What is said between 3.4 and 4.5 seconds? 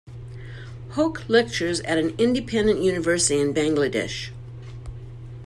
Bangladesh.